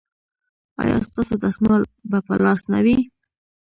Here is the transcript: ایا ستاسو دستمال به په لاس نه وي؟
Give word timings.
ایا 0.81 0.95
ستاسو 1.07 1.33
دستمال 1.43 1.81
به 2.09 2.19
په 2.25 2.33
لاس 2.43 2.61
نه 2.71 2.79
وي؟ 2.85 2.97